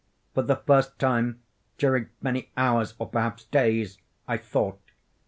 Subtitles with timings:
[0.33, 1.43] For the first time
[1.77, 4.81] during many hours—or perhaps days—I thought.